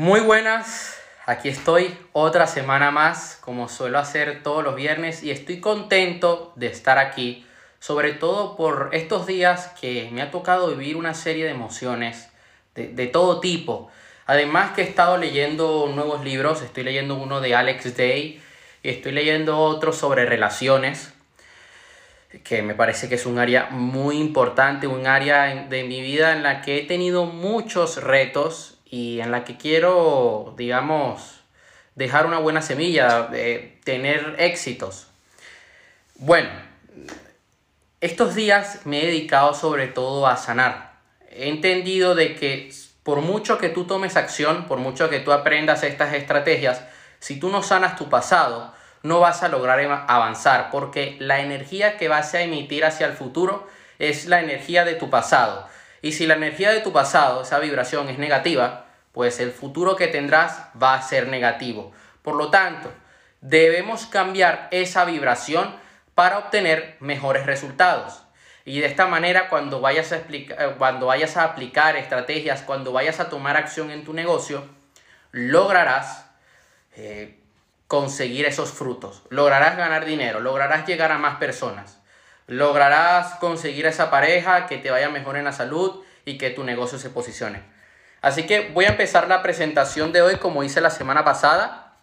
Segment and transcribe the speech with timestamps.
[0.00, 5.58] Muy buenas, aquí estoy otra semana más, como suelo hacer todos los viernes, y estoy
[5.58, 7.44] contento de estar aquí,
[7.80, 12.28] sobre todo por estos días que me ha tocado vivir una serie de emociones
[12.76, 13.90] de, todo tipo.
[14.26, 18.40] Además que he estado leyendo nuevos libros, estoy leyendo uno de Alex Day
[18.84, 21.12] y estoy leyendo otro sobre relaciones,
[22.44, 26.44] que me parece que es un área muy importante, un área de mi vida en
[26.44, 31.40] la que he tenido muchos retos y en la que quiero, digamos,
[31.94, 35.08] dejar una buena semilla, de tener éxitos.
[36.14, 36.50] Bueno,
[38.00, 40.92] estos días me he dedicado sobre todo a sanar.
[41.30, 45.82] He entendido de que por mucho que tú tomes acción, por mucho que tú aprendas
[45.82, 46.82] estas estrategias,
[47.20, 52.08] si tú no sanas tu pasado, no vas a lograr avanzar, porque la energía que
[52.08, 53.66] vas a emitir hacia el futuro
[53.98, 55.68] es la energía de tu pasado.
[56.02, 60.08] Y si la energía de tu pasado, esa vibración es negativa, pues el futuro que
[60.08, 61.92] tendrás va a ser negativo.
[62.22, 62.90] Por lo tanto,
[63.40, 65.74] debemos cambiar esa vibración
[66.14, 68.22] para obtener mejores resultados.
[68.64, 73.18] Y de esta manera, cuando vayas a, eh, cuando vayas a aplicar estrategias, cuando vayas
[73.18, 74.68] a tomar acción en tu negocio,
[75.32, 76.26] lograrás
[76.94, 77.38] eh,
[77.86, 79.22] conseguir esos frutos.
[79.30, 81.98] Lograrás ganar dinero, lograrás llegar a más personas.
[82.48, 86.98] Lograrás conseguir esa pareja que te vaya mejor en la salud y que tu negocio
[86.98, 87.62] se posicione.
[88.20, 91.94] Así que voy a empezar la presentación de hoy como hice la semana pasada.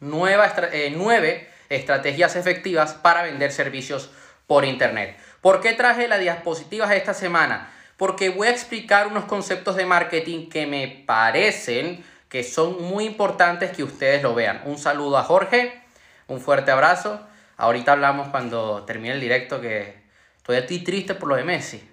[0.00, 4.10] Nueva, eh, nueve estrategias efectivas para vender servicios
[4.46, 5.16] por Internet.
[5.40, 7.70] ¿Por qué traje las diapositivas esta semana?
[7.96, 13.70] Porque voy a explicar unos conceptos de marketing que me parecen que son muy importantes
[13.70, 14.62] que ustedes lo vean.
[14.64, 15.80] Un saludo a Jorge,
[16.26, 17.20] un fuerte abrazo.
[17.56, 20.02] Ahorita hablamos cuando termine el directo que
[20.42, 21.88] todavía estoy triste por lo de Messi.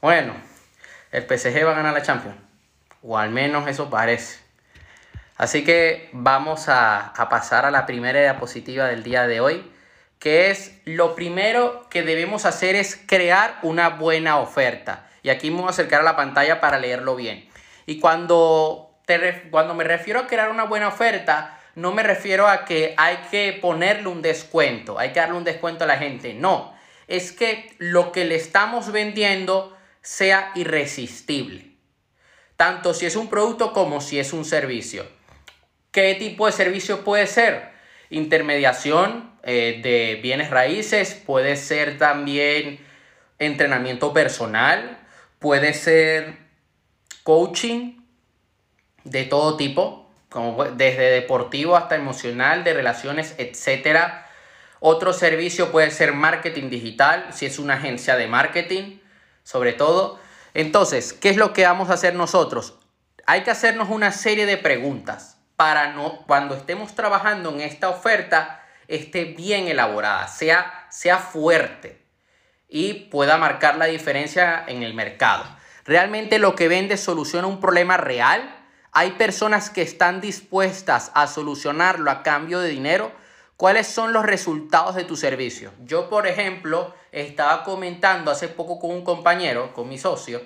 [0.00, 0.34] Bueno,
[1.10, 2.36] el PSG va a ganar la Champions.
[3.02, 4.40] O al menos eso parece.
[5.36, 9.70] Así que vamos a, pasar a la primera diapositiva del día de hoy,
[10.18, 15.06] que es lo primero que debemos hacer es crear una buena oferta.
[15.22, 17.48] Y aquí me voy a acercar a la pantalla para leerlo bien.
[17.86, 22.64] Y cuando, te, cuando me refiero a crear una buena oferta, no me refiero a
[22.64, 26.34] que hay que ponerle un descuento, hay que darle un descuento a la gente.
[26.34, 26.74] No,
[27.06, 31.68] es que lo que le estamos vendiendo sea irresistible
[32.58, 35.06] tanto si es un producto como si es un servicio.
[35.92, 37.70] ¿Qué tipo de servicio puede ser?
[38.10, 42.80] Intermediación eh, de bienes raíces, puede ser también
[43.38, 44.98] entrenamiento personal,
[45.38, 46.36] puede ser
[47.22, 48.00] coaching
[49.04, 53.98] de todo tipo, como desde deportivo hasta emocional, de relaciones, etc.
[54.80, 58.98] Otro servicio puede ser marketing digital, si es una agencia de marketing,
[59.42, 60.20] sobre todo.
[60.54, 62.78] Entonces, ¿qué es lo que vamos a hacer nosotros?
[63.26, 68.64] Hay que hacernos una serie de preguntas para no, cuando estemos trabajando en esta oferta,
[68.86, 72.00] esté bien elaborada, sea, sea fuerte
[72.68, 75.44] y pueda marcar la diferencia en el mercado.
[75.84, 78.57] ¿Realmente lo que vende soluciona un problema real?
[79.00, 83.12] ¿Hay personas que están dispuestas a solucionarlo a cambio de dinero?
[83.56, 85.70] ¿Cuáles son los resultados de tu servicio?
[85.84, 90.42] Yo, por ejemplo, estaba comentando hace poco con un compañero, con mi socio,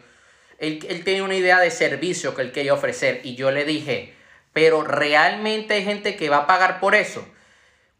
[0.58, 4.14] él, él tenía una idea de servicio que él quería ofrecer y yo le dije,
[4.52, 7.26] pero realmente hay gente que va a pagar por eso.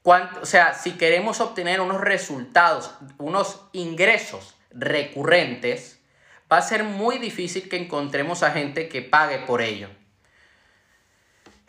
[0.02, 5.98] o sea, si queremos obtener unos resultados, unos ingresos recurrentes,
[6.52, 9.88] va a ser muy difícil que encontremos a gente que pague por ello.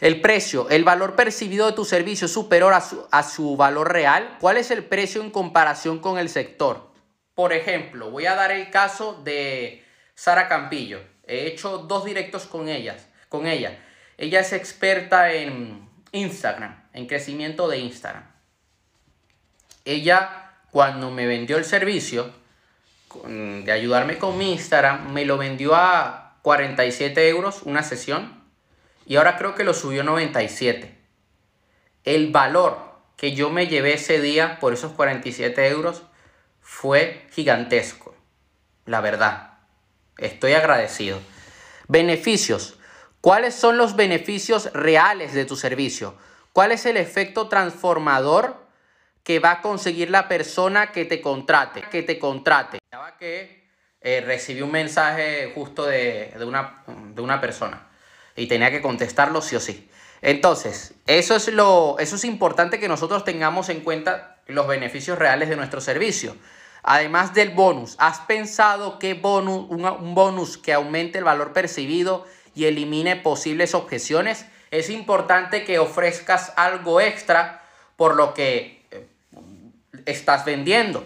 [0.04, 3.94] El precio, el valor percibido de tu servicio es superior a su, a su, valor
[3.94, 4.36] real.
[4.42, 6.92] ¿Cuál es el precio en comparación con el sector?
[7.34, 9.82] Por ejemplo, voy a dar el caso de
[10.14, 11.00] Sara Campillo.
[11.26, 13.80] He hecho dos directos con, ellas, con ella.
[14.18, 18.26] Ella es experta en Instagram, en crecimiento de Instagram.
[19.86, 22.30] Ella, cuando me vendió el servicio
[23.26, 28.43] de ayudarme con mi Instagram, me lo vendió a 47 euros una sesión
[29.06, 30.98] y ahora creo que lo subió a 97.
[32.04, 36.04] El valor que yo me llevé ese día por esos 47 euros
[36.62, 38.16] fue gigantesco,
[38.86, 39.58] la verdad.
[40.18, 41.20] Estoy agradecido.
[41.88, 42.78] Beneficios.
[43.22, 46.16] ¿Cuáles son los beneficios reales de tu servicio?
[46.52, 48.68] ¿Cuál es el efecto transformador
[49.24, 51.84] que va a conseguir la persona que te contrate?
[51.90, 52.80] Que te contrate.
[53.18, 53.64] que
[54.02, 57.88] eh, recibí un mensaje justo de, una, de una persona
[58.36, 59.90] y tenía que contestarlo sí o sí.
[60.22, 65.50] Entonces, eso es, lo, eso es importante que nosotros tengamos en cuenta los beneficios reales
[65.50, 66.36] de nuestro servicio.
[66.82, 72.26] Además del bonus, ¿has pensado qué bonus, un, bonus que aumente el valor percibido
[72.56, 74.46] y elimine posibles objeciones?
[74.72, 77.62] Es importante que ofrezcas algo extra
[77.96, 79.08] por lo que eh,
[80.06, 81.06] estás vendiendo.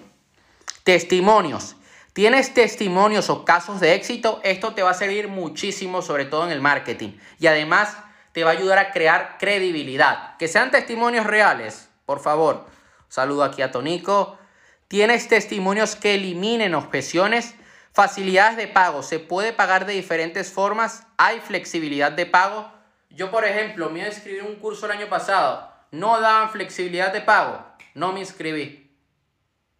[0.84, 1.76] Testimonios.
[2.18, 4.42] ¿Tienes testimonios o casos de éxito?
[4.44, 7.12] Esto te va a servir muchísimo, sobre todo en el marketing.
[7.38, 7.96] Y además
[8.32, 10.36] te va a ayudar a crear credibilidad.
[10.38, 12.66] Que sean testimonios reales, por favor.
[13.08, 14.40] Saludo aquí a Tonico.
[14.88, 17.54] Tienes testimonios que eliminen objeciones.
[17.94, 19.04] Facilidades de pago.
[19.04, 21.06] Se puede pagar de diferentes formas.
[21.18, 22.68] Hay flexibilidad de pago.
[23.12, 25.72] Yo, por ejemplo, me inscribí en un curso el año pasado.
[25.92, 27.64] No daban flexibilidad de pago.
[27.94, 28.92] No me inscribí.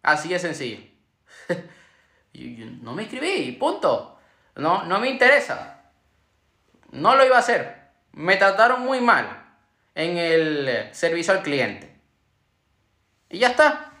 [0.04, 0.78] Así de sencillo.
[2.82, 4.18] no me inscribí, punto.
[4.56, 5.82] No, no me interesa.
[6.90, 7.76] No lo iba a hacer.
[8.12, 9.44] Me trataron muy mal
[9.94, 11.98] en el servicio al cliente.
[13.30, 13.92] Y ya está.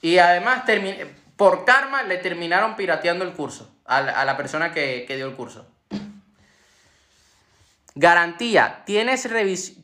[0.00, 0.64] Y además,
[1.36, 5.66] por karma, le terminaron pirateando el curso a la, persona que, dio el curso.
[7.94, 8.82] Garantía.
[8.84, 9.28] ¿Tienes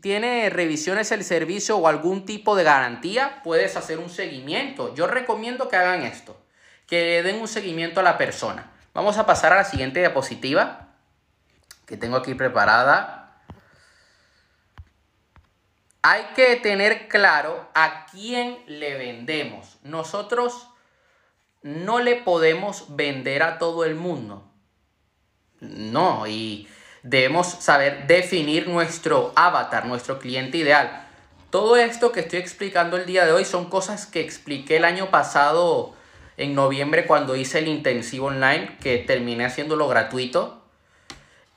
[0.00, 3.40] ¿Tiene revisiones el servicio o algún tipo de garantía?
[3.44, 4.94] Puedes hacer un seguimiento.
[4.94, 6.39] Yo recomiendo que hagan esto.
[6.90, 8.70] Que den un seguimiento a la persona.
[8.92, 10.88] Vamos a pasar a la siguiente diapositiva.
[11.86, 13.40] Que tengo aquí preparada.
[16.02, 19.78] Hay que tener claro a quién le vendemos.
[19.82, 20.66] Nosotros
[21.62, 24.50] no le podemos vender a todo el mundo.
[25.60, 26.68] No, y
[27.02, 31.06] debemos saber definir nuestro avatar, nuestro cliente ideal.
[31.50, 35.10] Todo esto que estoy explicando el día de hoy son cosas que expliqué el año
[35.10, 35.94] pasado
[36.40, 40.64] en noviembre cuando hice el intensivo online, que terminé haciéndolo gratuito.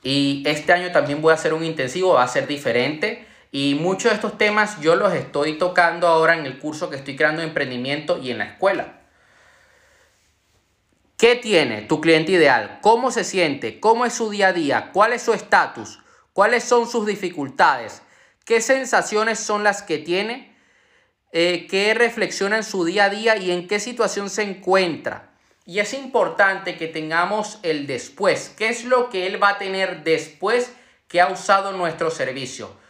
[0.03, 3.25] Y este año también voy a hacer un intensivo, va a ser diferente.
[3.50, 7.15] Y muchos de estos temas yo los estoy tocando ahora en el curso que estoy
[7.15, 9.00] creando de emprendimiento y en la escuela.
[11.15, 12.79] ¿Qué tiene tu cliente ideal?
[12.81, 13.79] ¿Cómo se siente?
[13.79, 14.89] ¿Cómo es su día a día?
[14.91, 16.00] ¿Cuál es su estatus?
[16.33, 18.01] ¿Cuáles son sus dificultades?
[18.44, 20.52] ¿Qué sensaciones son las que tiene?
[21.33, 25.31] Eh, ¿Qué reflexiona en su día a día y en qué situación se encuentra?
[25.65, 28.53] Y es importante que tengamos el después.
[28.57, 30.71] ¿Qué es lo que él va a tener después
[31.09, 32.81] que ha usado nuestro servicio?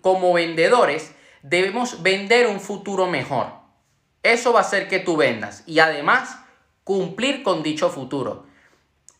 [0.00, 1.12] como vendedores
[1.42, 3.52] debemos vender un futuro mejor.
[4.22, 6.38] Eso va a hacer que tú vendas y además
[6.84, 8.46] cumplir con dicho futuro.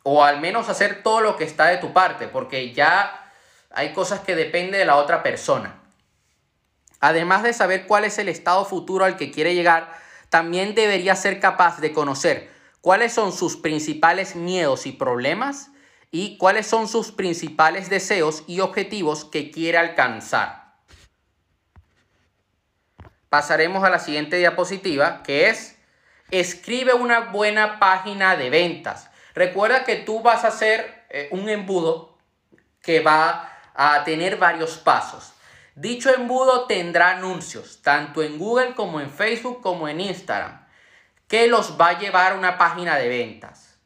[0.03, 3.31] O al menos hacer todo lo que está de tu parte, porque ya
[3.71, 5.81] hay cosas que dependen de la otra persona.
[7.01, 9.97] Además de saber cuál es el estado futuro al que quiere llegar,
[10.31, 12.51] también debería ser capaz de conocer
[12.81, 15.71] cuáles son sus principales miedos y problemas
[16.11, 20.75] y cuáles son sus principales deseos y objetivos que quiere alcanzar.
[23.29, 25.77] Pasaremos a la siguiente diapositiva que es
[26.31, 29.11] escribe una buena página de ventas.
[29.35, 32.19] Recuerda que tú vas a hacer eh, un embudo
[32.83, 35.33] que va a tener varios pasos.
[35.81, 40.67] Dicho embudo tendrá anuncios, tanto en Google como en Facebook como en Instagram,
[41.29, 43.79] que los va a llevar a una página de ventas.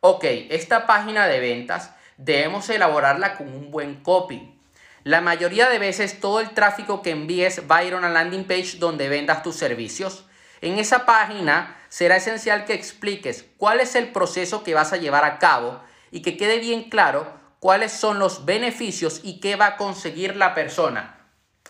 [0.00, 4.58] Ok, esta página de ventas debemos elaborarla con un buen copy.
[5.04, 8.42] La mayoría de veces todo el tráfico que envíes va a ir a una landing
[8.42, 10.24] page donde vendas tus servicios.
[10.60, 15.24] En esa página será esencial que expliques cuál es el proceso que vas a llevar
[15.24, 15.80] a cabo
[16.10, 20.54] y que quede bien claro cuáles son los beneficios y qué va a conseguir la
[20.56, 21.18] persona.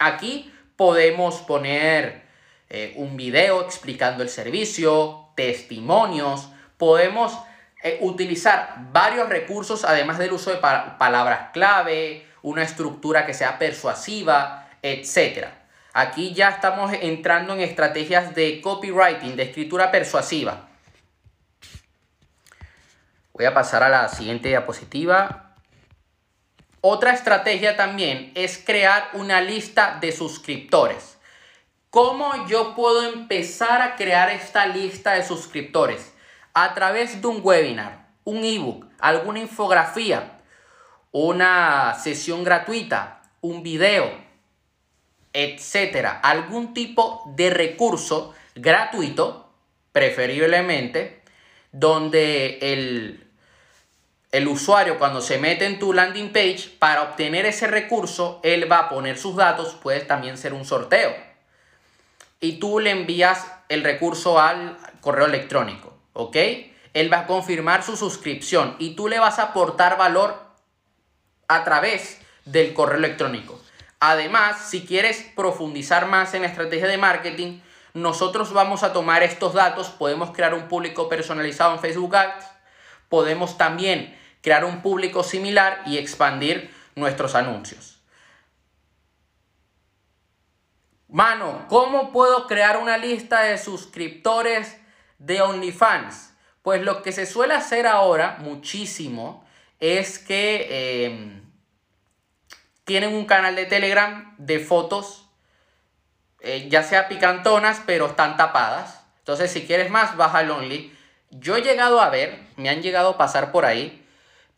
[0.01, 2.23] Aquí podemos poner
[2.71, 7.39] eh, un video explicando el servicio, testimonios, podemos
[7.83, 14.71] eh, utilizar varios recursos, además del uso de palabras clave, una estructura que sea persuasiva,
[14.81, 15.49] etc.
[15.93, 20.67] Aquí ya estamos entrando en estrategias de copywriting, de escritura persuasiva.
[23.35, 25.50] Voy a pasar a la siguiente diapositiva.
[26.81, 31.19] Otra estrategia también es crear una lista de suscriptores.
[31.91, 36.13] ¿Cómo yo puedo empezar a crear esta lista de suscriptores?
[36.55, 40.39] a través de un webinar, un ebook, alguna infografía,
[41.13, 44.11] una sesión gratuita, un video,
[45.33, 49.53] etcétera, algún tipo de recurso gratuito,
[49.93, 51.23] preferiblemente,
[51.73, 53.30] donde el,
[54.33, 58.79] el usuario cuando se mete en tu landing page, para obtener ese recurso, él va
[58.79, 61.15] a poner sus datos, puede también ser un sorteo.
[62.41, 65.91] Y tú le envías el recurso al correo electrónico.
[66.13, 66.37] ¿ok?
[66.93, 70.37] Él va a confirmar su suscripción y tú le vas a aportar valor
[71.49, 73.61] a través del correo electrónico.
[74.01, 77.61] Además, si quieres profundizar más en la estrategia de marketing,
[77.93, 82.47] nosotros vamos a tomar estos datos, podemos crear un público personalizado en Facebook Ads,
[83.09, 88.01] podemos también crear un público similar y expandir nuestros anuncios.
[91.09, 94.77] Mano, ¿cómo puedo crear una lista de suscriptores
[95.19, 96.33] de OnlyFans?
[96.63, 99.45] Pues lo que se suele hacer ahora muchísimo
[99.81, 101.43] es que em,
[102.85, 105.27] tienen un canal de Telegram de fotos,
[106.41, 109.05] eh, ya sea picantonas, pero están tapadas.
[109.19, 110.97] Entonces, si quieres más, baja el Only.
[111.31, 114.07] Yo he llegado a ver, me han llegado a pasar por ahí,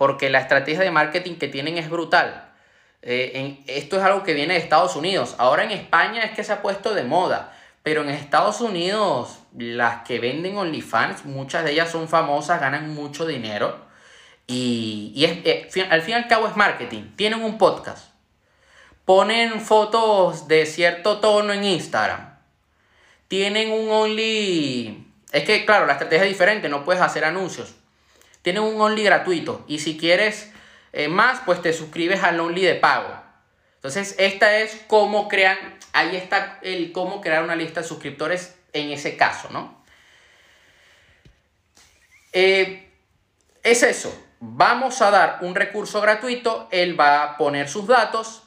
[0.02, 2.50] porque la estrategia de marketing que tienen es brutal.
[3.02, 5.37] Eh, esto es algo que viene de Estados Unidos.
[5.38, 7.56] Ahora en España es que se ha puesto de moda.
[7.85, 13.26] Pero en Estados Unidos, las que venden OnlyFans, muchas de ellas son famosas, ganan mucho
[13.26, 13.78] dinero.
[14.49, 17.12] Y, eh, al fin y al cabo es marketing.
[17.14, 18.09] Tienen un podcast.
[19.04, 22.38] Ponen fotos de cierto tono en Instagram.
[23.28, 25.06] Tienen un Only...
[25.30, 27.76] Es que, claro, la estrategia es diferente, no puedes hacer anuncios.
[28.43, 29.65] Tienen un Only gratuito.
[29.69, 30.53] Y si quieres
[30.93, 33.09] eh, más, pues te suscribes al Only de pago.
[33.77, 35.59] Entonces, esta es cómo crean,
[35.93, 39.83] ahí está el cómo crear una lista de suscriptores en ese caso, ¿no?
[42.33, 42.91] Eh,
[43.63, 44.17] es eso.
[44.41, 48.43] Vamos a dar un recurso gratuito, él va a poner sus datos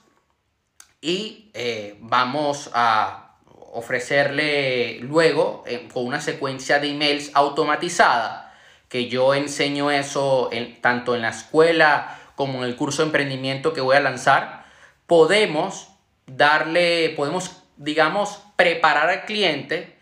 [1.02, 3.38] y eh, vamos a
[3.74, 8.45] ofrecerle luego con una secuencia de emails automatizada,
[8.90, 10.50] que yo enseño eso
[10.82, 14.66] tanto en la escuela como en el curso de emprendimiento que voy a lanzar,
[15.08, 15.90] podemos
[16.28, 19.98] darle, podemos, digamos, preparar al cliente,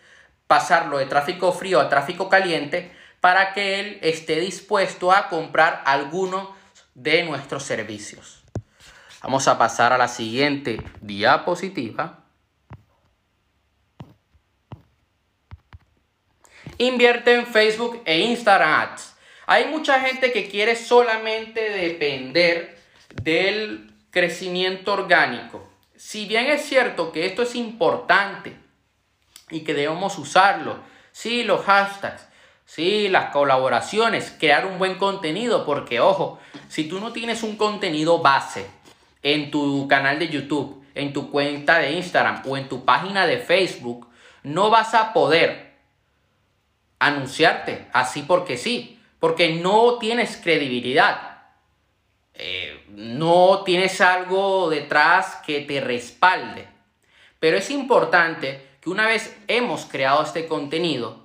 [0.47, 6.55] pasarlo de tráfico frío a tráfico caliente para que él esté dispuesto a comprar alguno
[6.93, 8.43] de nuestros servicios.
[9.21, 12.22] Vamos a pasar a la siguiente diapositiva.
[16.77, 19.15] Invierte en Facebook e Instagram Ads.
[19.45, 22.77] Hay mucha gente que quiere solamente depender
[23.21, 25.67] del crecimiento orgánico.
[25.95, 28.55] Si bien es cierto que esto es importante
[29.49, 30.77] y que debemos usarlo,
[31.11, 32.27] sí, los hashtags,
[32.65, 36.39] sí, las colaboraciones, crear un buen contenido, porque ojo,
[36.69, 38.65] si tú no tienes un contenido base
[39.21, 43.37] en tu canal de YouTube, en tu cuenta de Instagram o en tu página de
[43.37, 44.07] Facebook,
[44.43, 45.72] no vas a poder
[47.05, 51.43] anunciarte así porque sí porque no tienes credibilidad.
[52.33, 56.67] Eh, no tienes algo detrás que te respalde.
[57.39, 61.23] Pero es importante que una vez hemos creado este contenido,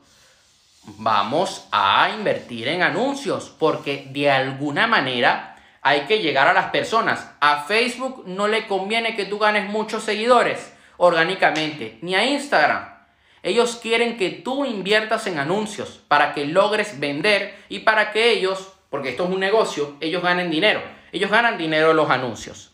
[0.85, 7.29] vamos a invertir en anuncios, porque de alguna manera hay que llegar a las personas.
[7.41, 12.98] A Facebook no le conviene que tú ganes muchos seguidores orgánicamente, ni a Instagram.
[13.43, 18.73] Ellos quieren que tú inviertas en anuncios para que logres vender y para que ellos,
[18.91, 20.83] porque esto es un negocio, ellos ganen dinero.
[21.13, 22.71] Ellos ganan dinero en los anuncios.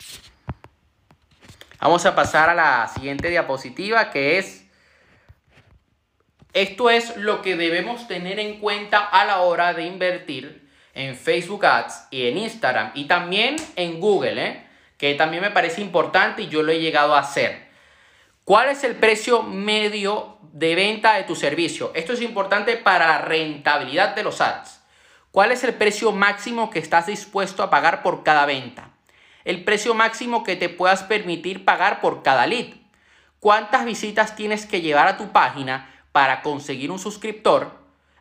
[1.79, 4.65] Vamos a pasar a la siguiente diapositiva que es...
[6.53, 11.65] Esto es lo que debemos tener en cuenta a la hora de invertir en Facebook
[11.65, 14.63] Ads y en Instagram y también en Google, ¿eh?
[14.97, 17.64] que también me parece importante y yo lo he llegado a hacer.
[18.45, 21.91] ¿Cuál es el precio medio de venta de tu servicio?
[21.95, 24.83] Esto es importante para la rentabilidad de los ads.
[25.31, 28.91] ¿Cuál es el precio máximo que estás dispuesto a pagar por cada venta?
[29.45, 32.67] El precio máximo que te puedas permitir pagar por cada lead.
[33.39, 37.71] ¿Cuántas visitas tienes que llevar a tu página para conseguir un suscriptor?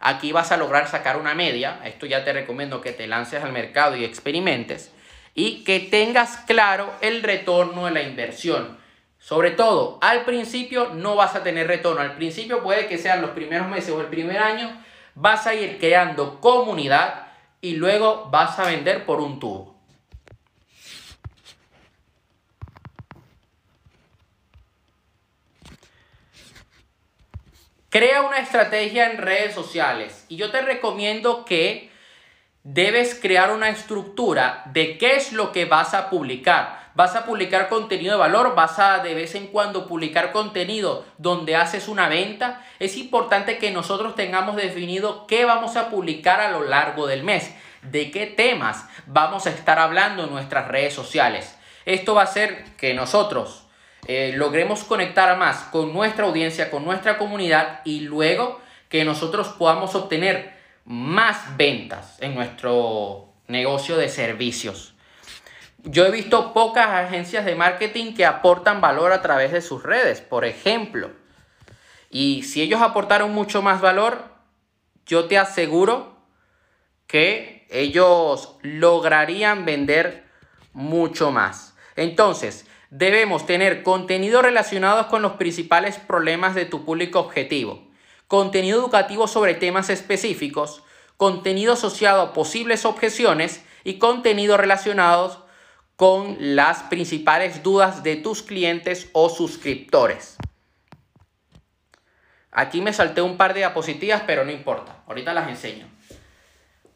[0.01, 1.81] Aquí vas a lograr sacar una media.
[1.85, 4.91] Esto ya te recomiendo que te lances al mercado y experimentes.
[5.35, 8.83] Y que tengas claro el retorno de la inversión.
[9.25, 12.03] Sobre todo, al principio no vas a tener retorno.
[12.03, 14.85] Al principio puede que sean los primeros meses o el primer año.
[15.15, 17.29] Vas a ir creando comunidad
[17.63, 19.81] y luego vas a vender por un tubo.
[27.89, 31.91] Crea una estrategia en redes sociales y yo te recomiendo que
[32.63, 37.69] debes crear una estructura de qué es lo que vas a publicar vas a publicar
[37.69, 42.65] contenido de valor, vas a de vez en cuando publicar contenido donde haces una venta,
[42.79, 47.55] es importante que nosotros tengamos definido qué vamos a publicar a lo largo del mes,
[47.83, 51.57] de qué temas vamos a estar hablando en nuestras redes sociales.
[51.85, 53.65] Esto va a hacer que nosotros
[54.07, 59.95] eh, logremos conectar más con nuestra audiencia, con nuestra comunidad y luego que nosotros podamos
[59.95, 64.94] obtener más ventas en nuestro negocio de servicios.
[65.87, 70.23] Yo he visto pocas agencias de marketing que aportan valor a través de sus redes,
[70.23, 71.11] por ejemplo.
[72.09, 74.25] Y si ellos aportaron mucho más valor,
[75.05, 76.17] yo te aseguro
[77.07, 80.25] que ellos lograrían vender
[80.73, 81.77] mucho más.
[81.97, 87.87] Entonces, debemos tener contenido relacionados con los principales problemas de tu público objetivo,
[88.27, 90.83] contenido educativo sobre temas específicos,
[91.19, 95.44] contenido asociado a posibles objeciones y contenido relacionados
[95.97, 100.37] con las principales dudas de tus clientes o suscriptores.
[102.51, 105.03] Aquí me salté un par de diapositivas, pero no importa.
[105.07, 105.89] Ahorita las enseño.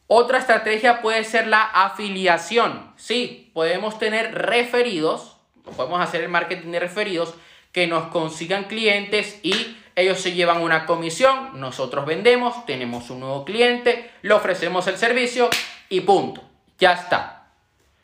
[0.07, 2.93] Otra estrategia puede ser la afiliación.
[2.97, 5.37] Sí, podemos tener referidos,
[5.77, 7.35] podemos hacer el marketing de referidos
[7.73, 13.45] que nos consigan clientes y ellos se llevan una comisión, nosotros vendemos, tenemos un nuevo
[13.45, 15.51] cliente, le ofrecemos el servicio
[15.89, 16.41] y punto.
[16.79, 17.38] Ya está.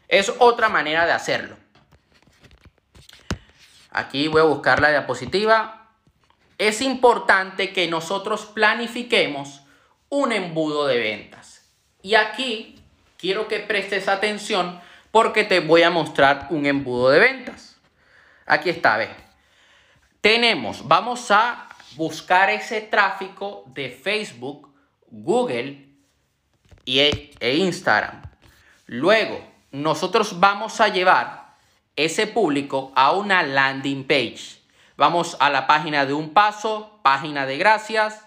[0.09, 1.57] Es otra manera de hacerlo.
[3.91, 5.89] Aquí voy a buscar la diapositiva.
[6.59, 9.63] Es importante que nosotros planifiquemos
[10.09, 11.71] un embudo de ventas.
[12.03, 12.81] Y aquí
[13.17, 14.81] quiero que prestes atención
[15.11, 17.81] porque te voy a mostrar un embudo de ventas.
[18.47, 19.09] Aquí está, ve.
[20.21, 24.75] Tenemos, vamos a buscar ese tráfico de Facebook,
[25.09, 25.89] Google
[26.85, 28.23] y, e Instagram.
[28.87, 31.55] Luego, nosotros vamos a llevar
[31.97, 34.61] ese público a una landing page.
[34.97, 38.25] Vamos a la página de un paso, página de gracias.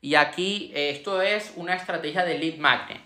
[0.00, 3.00] Y aquí esto es una estrategia de lead magnet.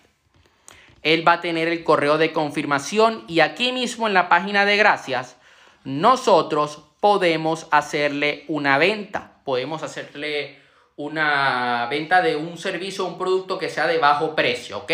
[1.02, 4.76] Él va a tener el correo de confirmación y aquí mismo en la página de
[4.76, 5.36] gracias
[5.82, 10.58] nosotros podemos hacerle una venta podemos hacerle
[10.96, 14.92] una venta de un servicio o un producto que sea de bajo precio, ¿ok?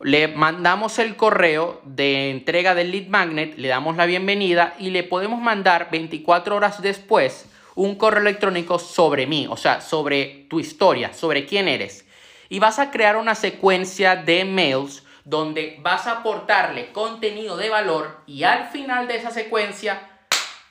[0.00, 5.02] Le mandamos el correo de entrega del lead magnet, le damos la bienvenida y le
[5.02, 11.12] podemos mandar 24 horas después un correo electrónico sobre mí, o sea, sobre tu historia,
[11.14, 12.06] sobre quién eres.
[12.48, 18.22] Y vas a crear una secuencia de mails donde vas a aportarle contenido de valor
[18.24, 20.08] y al final de esa secuencia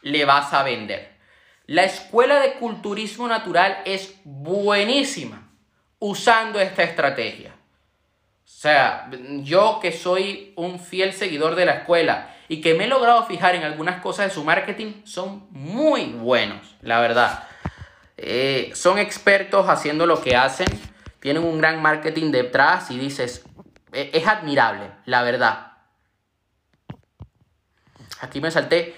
[0.03, 1.17] le vas a vender.
[1.65, 5.49] La escuela de culturismo natural es buenísima
[5.99, 7.56] usando esta estrategia.
[8.57, 9.07] O sea,
[9.43, 13.53] yo que soy un fiel seguidor de la escuela y que me he logrado fijar
[13.53, 17.43] en algunas cosas de su marketing, son muy buenos, la verdad.
[18.17, 20.65] Eh, son expertos haciendo lo que hacen,
[21.19, 23.45] tienen un gran marketing detrás y dices,
[23.93, 25.73] e, es admirable, la verdad.
[28.21, 28.95] Aquí me salté.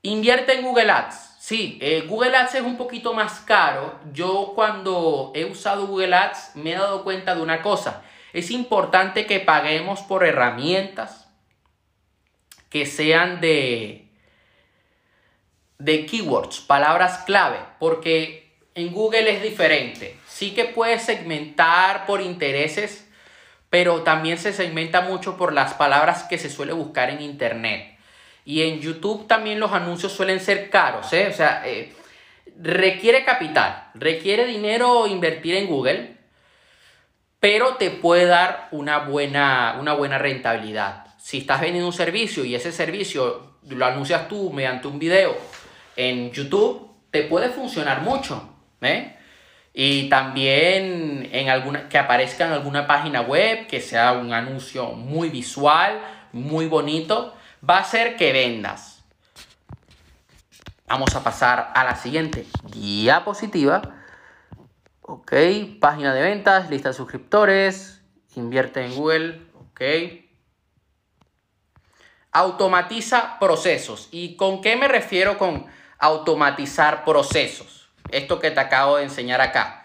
[0.00, 1.36] Invierte en Google Ads.
[1.38, 4.00] Sí, eh, Google Ads es un poquito más caro.
[4.14, 8.02] Yo cuando he usado Google Ads me he dado cuenta de una cosa.
[8.32, 11.28] Es importante que paguemos por herramientas
[12.70, 14.08] que sean de,
[15.78, 20.16] de keywords, palabras clave, porque en Google es diferente.
[20.26, 23.06] Sí que puedes segmentar por intereses,
[23.68, 27.98] pero también se segmenta mucho por las palabras que se suele buscar en Internet.
[28.44, 31.28] Y en YouTube también los anuncios suelen ser caros, ¿eh?
[31.28, 31.92] O sea, eh,
[32.60, 36.16] requiere capital, requiere dinero invertir en Google,
[37.42, 41.06] pero te puede dar una buena, una buena rentabilidad.
[41.18, 45.36] Si estás vendiendo un servicio y ese servicio lo anuncias tú mediante un video
[45.96, 48.48] en YouTube, te puede funcionar mucho,
[48.80, 49.16] ¿eh?
[49.74, 55.28] Y también en alguna, que aparezca en alguna página web, que sea un anuncio muy
[55.28, 56.00] visual,
[56.30, 57.34] muy bonito
[57.68, 59.02] va a ser que vendas.
[60.86, 64.01] Vamos a pasar a la siguiente diapositiva.
[65.14, 65.34] Ok,
[65.78, 68.00] página de ventas, lista de suscriptores,
[68.34, 69.42] invierte en Google.
[69.60, 69.82] Ok.
[72.30, 74.08] Automatiza procesos.
[74.10, 75.66] ¿Y con qué me refiero con
[75.98, 77.90] automatizar procesos?
[78.10, 79.84] Esto que te acabo de enseñar acá.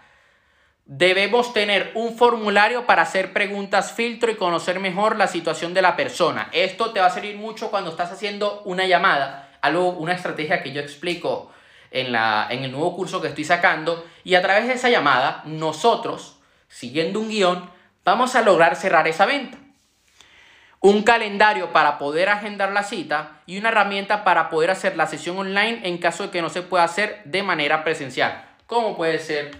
[0.85, 5.97] Debemos tener un formulario para hacer preguntas filtro y conocer mejor la situación de la
[5.97, 6.47] persona.
[6.53, 10.71] Esto te va a servir mucho cuando estás haciendo una llamada, algo, una estrategia que
[10.71, 11.51] yo explico
[11.91, 14.05] en, la, en el nuevo curso que estoy sacando.
[14.23, 17.69] Y a través de esa llamada, nosotros, siguiendo un guion,
[18.03, 19.57] vamos a lograr cerrar esa venta.
[20.79, 25.37] Un calendario para poder agendar la cita y una herramienta para poder hacer la sesión
[25.37, 29.57] online en caso de que no se pueda hacer de manera presencial, como puede ser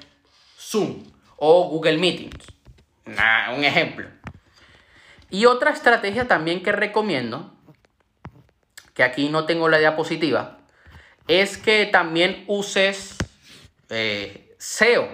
[0.57, 1.03] Zoom
[1.37, 2.45] o Google Meetings.
[3.05, 4.07] un ejemplo.
[5.29, 7.53] Y otra estrategia también que recomiendo,
[8.93, 10.56] que aquí no tengo la diapositiva,
[11.27, 13.15] es que también uses
[13.89, 15.07] eh, SEO.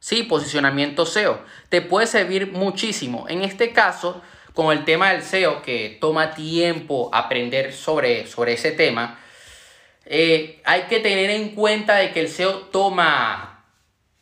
[0.00, 1.40] Sí, posicionamiento SEO.
[1.68, 3.26] Te puede servir muchísimo.
[3.28, 4.22] En este caso,
[4.54, 9.18] con el tema del SEO, que toma tiempo aprender sobre, sobre ese tema,
[10.06, 13.50] eh, hay que tener en cuenta de que el SEO toma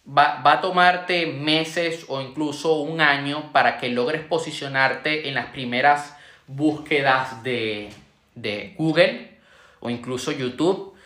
[0.07, 6.17] va, a tomarte meses o incluso un año para que logres posicionarte en las primeras
[6.47, 7.91] búsquedas de,
[8.35, 9.39] de Google
[9.81, 10.98] o incluso YouTube.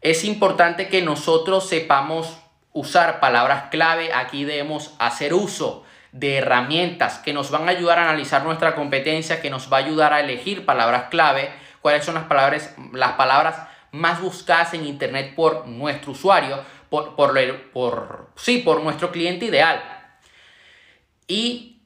[0.00, 2.36] Es importante que nosotros sepamos
[2.72, 4.12] usar palabras clave.
[4.12, 9.40] Aquí debemos hacer uso de herramientas que nos van a ayudar a analizar nuestra competencia,
[9.40, 13.68] que nos va a ayudar a elegir palabras clave, cuáles son las palabras, las palabras
[13.92, 17.34] más buscadas en Internet por nuestro usuario, por, por,
[17.72, 19.82] por, sí, por nuestro cliente ideal.
[21.26, 21.80] Y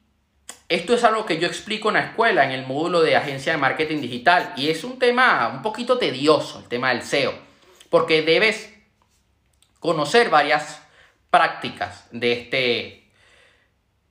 [0.69, 3.57] esto es algo que yo explico en la escuela, en el módulo de agencia de
[3.57, 7.33] marketing digital, y es un tema un poquito tedioso, el tema del SEO,
[7.91, 8.73] porque debes
[9.79, 10.81] conocer varias
[11.29, 13.11] prácticas de este,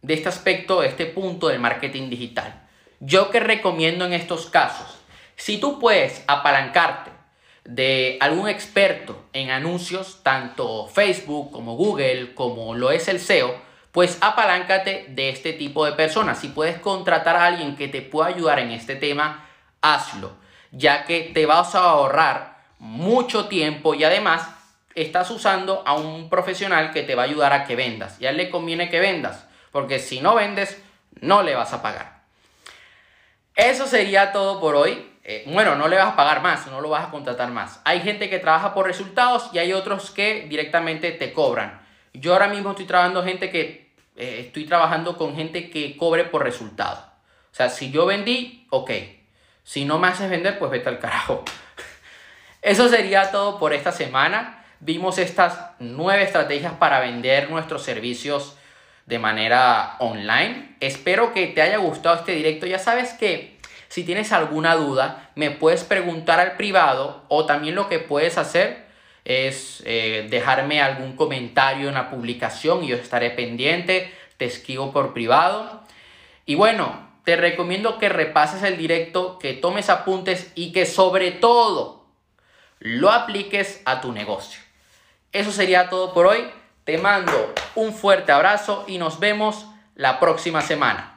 [0.02, 2.68] de este aspecto, de este punto del marketing digital.
[3.00, 4.98] Yo que recomiendo en estos casos,
[5.34, 7.10] si tú puedes apalancarte
[7.64, 13.54] de algún experto en anuncios, tanto Facebook como Google, como lo es el SEO,
[13.92, 16.38] pues apaláncate de este tipo de personas.
[16.38, 19.48] Si puedes contratar a alguien que te pueda ayudar en este tema,
[19.80, 20.36] hazlo,
[20.70, 22.49] ya que te vas a ahorrar
[22.80, 24.48] mucho tiempo y además
[24.94, 28.20] estás usando a un profesional que te va a ayudar a que vendas.
[28.20, 30.82] Y a él le conviene que vendas, porque si no vendes,
[31.20, 32.22] no le vas a pagar.
[33.54, 35.06] Eso sería todo por hoy.
[35.22, 37.80] Eh, bueno, no le vas a pagar más, no lo vas a contratar más.
[37.84, 41.80] Hay gente que trabaja por resultados y hay otros que directamente te cobran.
[42.14, 46.42] Yo ahora mismo estoy trabajando gente que eh, estoy trabajando con gente que cobre por
[46.42, 47.04] resultado.
[47.52, 48.90] O sea, si yo vendí, ok.
[49.62, 51.44] Si no me haces vender, pues vete al carajo.
[52.62, 54.64] Eso sería todo por esta semana.
[54.81, 58.57] Vimos estas nueve estrategias para vender nuestros servicios
[59.07, 60.77] de manera online.
[60.81, 62.66] Espero que te haya gustado este directo.
[62.66, 67.88] Ya sabes que si tienes alguna duda, me puedes preguntar al privado o también lo
[67.88, 68.87] que puedes hacer
[69.25, 75.12] es eh, dejarme algún comentario en la publicación y yo estaré pendiente, te escribo por
[75.14, 75.83] privado.
[76.46, 81.99] Y bueno, te recomiendo que repases el directo, que tomes apuntes y que sobre todo
[82.80, 84.60] lo apliques a tu negocio.
[85.32, 86.50] Eso sería todo por hoy.
[86.84, 91.10] Te mando un fuerte abrazo y nos vemos la próxima semana.